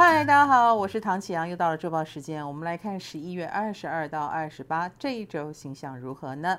[0.00, 6.56] 嗨，大家好，我是唐启阳，又到了周报时间，我们来看十一月二十二到二十八这一周星象如何呢？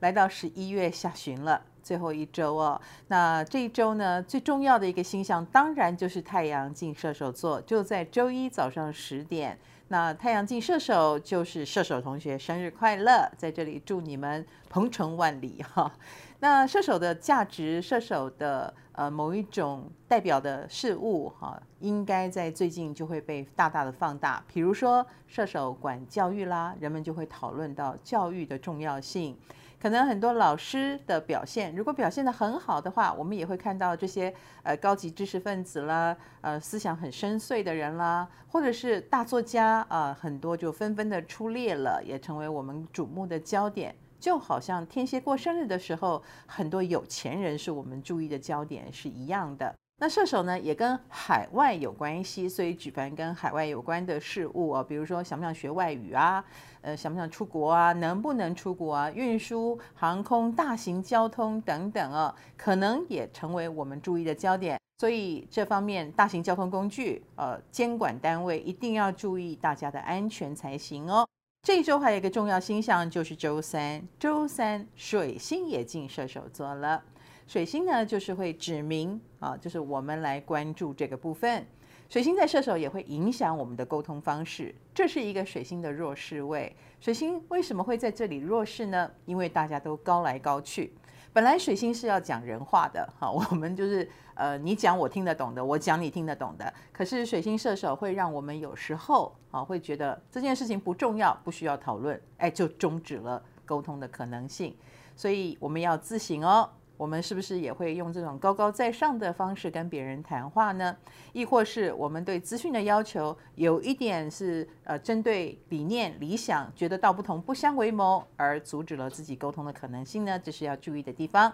[0.00, 2.78] 来到十一月下旬了，最后一周哦。
[3.08, 9.58] 那这一周呢，最重要的一个星象，当然就是太阳进射手座，就在周一早上十点。
[9.88, 15.90] 那太阳进射手，就是射手同学生日快乐，在这里祝你们鹏程万里哈。
[16.40, 24.42] 那射手的价值，射手的呃某一种代表的事物哈，应该在最近就会被大大的放大。
[24.48, 29.36] 比如说射手管教育啦，人们就会讨论到教育的重要性。
[29.80, 43.94] 可能很多老师的表现，如果表现得很好的话，我们也会看到这些呃高级知识分子啦，呃思想很深邃的人啦，或者是大作家啊，很多就纷纷的出列了，也成为我们瞩目的焦点。
[44.24, 49.74] 就好像天蝎过生日的时候，很多有钱人是我们注意的焦点是一样的。
[49.98, 56.42] 那射手呢，也跟海外有关系，所以举凡跟海外有关的事物啊，比如说想不想学外语啊，
[56.80, 64.80] 呃，想不想出国啊，能不能出国啊，运输、航空、大型交通等等啊，可能也成为我们注意的焦点。
[64.96, 71.28] 所以这方面，大型交通工具，呃，监管单位一定要注意大家的安全才行哦。
[71.64, 74.06] 这一周还有一个重要星象，就是周三。
[74.20, 77.02] 周三水星也进射手座了。
[77.46, 81.66] 水星呢，就是会指明啊，就是我们来关注这个部分。
[82.10, 86.76] 水星在射手也会影响我们的沟通方式，这是一个水星的弱势位。
[87.00, 89.10] 水星为什么会在这里弱势呢？
[89.24, 90.92] 因为大家都高来高去。
[91.34, 96.72] 本来水星是要讲人话的， 哈，我们就是呃，你讲我听得懂的，我讲你听得懂的。
[96.92, 104.76] 可是水星射手会让我们有时候啊，会觉得这件事情不重要，不需要讨论，哎，就终止了沟通的可能性。
[105.16, 106.70] 所以我们要自省哦。
[107.04, 110.96] 我们是不是也会用这种高高在上的方式跟别人谈话呢？
[111.34, 120.38] 亦或是我们对资讯的要求有一点是呃针对理念理想，觉得道不同不相为谋而阻止了自己沟通的可能性呢？
[120.42, 121.52] 这是要注意的地方。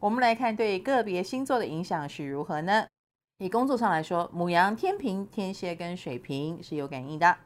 [0.00, 2.84] 我们来看对个别星座的影响是如何呢？
[3.38, 7.36] 以工作上来说，母羊、天秤、天蝎跟水瓶是有感应的。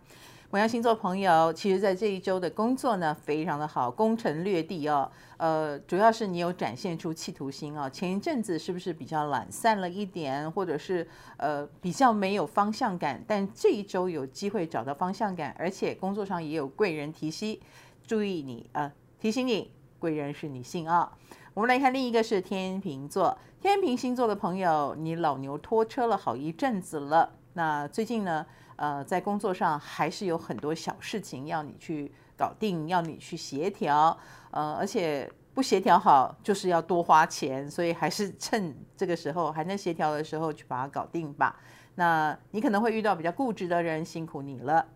[0.52, 5.10] 牡羊星座朋友，其实在这一周的工作呢，非常的好，攻城略地哦。
[5.38, 7.88] 呃，主要是你有展现出企图心哦。
[7.88, 11.08] 前一阵子是不是比较懒散了一点，或者是
[11.38, 13.24] 呃比较没有方向感？
[13.26, 17.58] 但这一周有机会找到方向感，而且工作上也有贵人提携，
[18.06, 21.16] 注意你呃提醒你，贵人是女性啊、
[21.54, 27.38] 我们来看另一个是天秤座，天秤星座的朋友，你老牛拖车了好一阵子了。
[27.54, 28.44] 那最近呢？
[28.77, 34.16] 呃，在工作上还是有很多小事情要你去搞定，要你去协调，
[34.50, 41.56] 呃，而且不协调好就是要多花钱，所以还是趁这个时候还能协调的时候去把它搞定吧。
[41.97, 44.87] 那你可能会遇到比较固执的人，辛苦你了。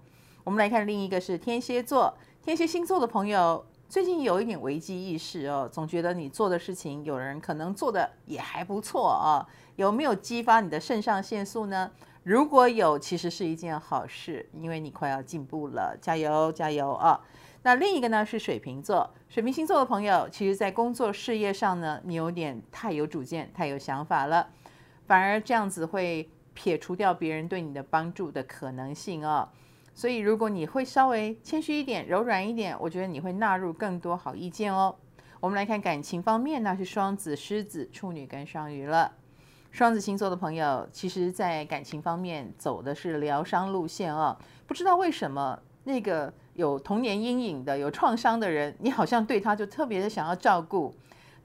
[0.45, 11.91] 我们来看另一个是天蝎座，天蝎星座的朋友最近有一点危机意识哦，总觉得你做的事情有人可能做的也还不错啊，有没有激发你的肾上腺素呢？
[12.27, 17.21] 如果有，其实是一件好事，因为你快要进步了，加油加油啊！
[17.63, 24.49] 那另一个呢是水瓶座，水瓶星座的朋友，其实在工作事业上呢，你有点太有主见、太有想法了，
[25.07, 29.49] 反而这样子会撇除掉别人对你的帮助的可能性哦。
[29.95, 34.97] 所以如果你会稍微谦虚一点、柔软一点，我觉得你会纳入更多好意见哦。
[35.39, 39.13] 我们来看感情方面，那是双子、狮子、处女跟双鱼了。
[39.71, 44.37] 双子星座的朋友，其实，在感情方面走的是疗伤路线啊。
[44.67, 50.95] 不知道为什么，那个有童年阴影的、有创伤的人，你好像对他就特别的想要照顾，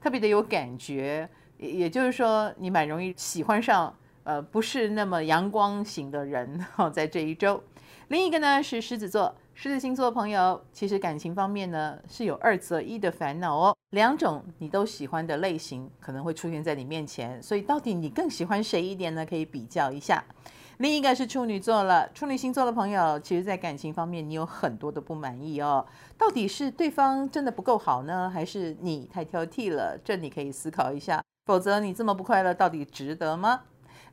[0.00, 1.28] 特别的有感觉。
[1.58, 3.94] 也也就是说，你蛮容易喜欢上
[4.24, 6.88] 呃不是那么阳光型的人哈。
[6.90, 7.62] 在这一周，
[8.08, 9.34] 另一个呢是狮子座。
[9.54, 13.76] 狮子星座的朋友，其实感情方面呢是有二择一的烦恼哦。
[13.90, 19.26] 两种你都喜欢的类型可能会出现在你面前，所以到底你更喜欢谁一点呢？
[19.26, 20.24] 可以比较一下。
[20.78, 25.86] 另一个是处女座了，处女星座的朋友，其实在感情方面你有很多的不满意哦。
[26.16, 29.98] 到底是对方真的不够好呢，还是你太挑剔了？
[30.02, 31.22] 这你可以思考一下。
[31.44, 33.60] 否则你这么不快乐，到底值得吗？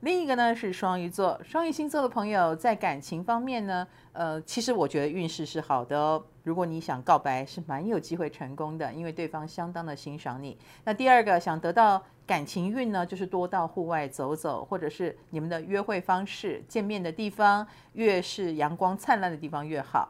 [0.02, 6.24] 另一个呢是双鱼座，双鱼星座的朋友在感情方面呢，呃，其实我觉得运势是好的哦。
[6.44, 10.58] 如果你想告白，是蛮有机会成功的，因为对方相当的欣赏你。
[10.86, 20.10] 那第二个想得到感情运呢，就是多到户外走走，或者是你们的约会方式、见面的地方，越是阳光灿烂的地方越好。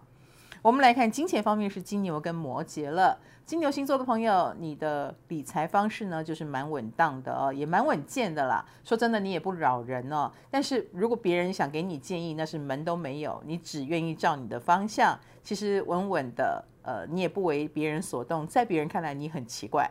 [0.62, 3.18] 我们来看金钱方面是金牛跟摩羯了。
[3.46, 8.64] 金牛星座的朋友，你的理财方式呢，就是蛮稳当的哦，也蛮稳健的啦。
[8.84, 10.30] 说真的，你也不扰人哦。
[10.52, 16.64] 但是如果别人想给你建议，那是门都没有，你只愿意照你的方向，其实稳稳的。
[16.90, 19.88] 呃，你也不为别人所动，在别人看来你很奇怪。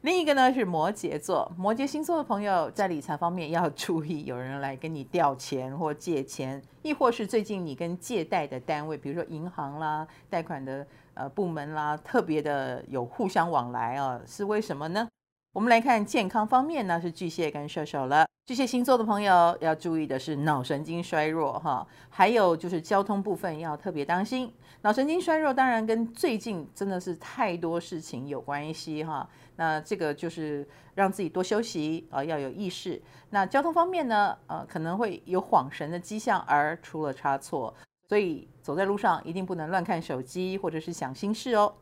[0.00, 15.06] 另一个呢是摩羯座，摩羯星座的朋友在理财方面要注意，有人来跟你调钱或借钱，亦或是最近你跟借贷的单位，比如说银行啦、贷款的呃部门啦，特别的有互相往来啊，是为什么呢？
[15.52, 18.24] 我们来看健康方面呢，是巨蟹跟射手了。
[18.46, 24.52] 巨蟹星座的朋友要注意的是脑神经衰弱哈，还有就是交通部分要特别当心。
[24.82, 29.28] 脑神经衰弱当然跟最近真的是太多事情有关系哈。
[29.56, 33.02] 那这个就是让自己多休息啊，要有意识。
[33.30, 37.74] 那交通方面呢，呃，可能会有恍神的迹象而出了差错，
[38.08, 41.74] 所以走在路上一定不能乱看手机或者是想心事哦。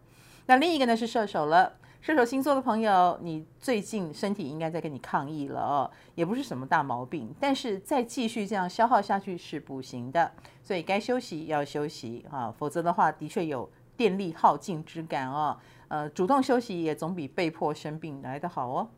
[0.46, 1.74] 那另一个呢是射手了。
[2.00, 10.30] 射手星座的朋友，你最近身体应该在跟你抗议了哦，也不是什么大毛病，但是再继续这样消耗下去是不行的，
[10.62, 15.56] 所以该休息要休息啊，否则的话的确有电力耗尽之感哦。
[15.88, 18.88] 呃，主动休息也总比被迫生病来得好哦。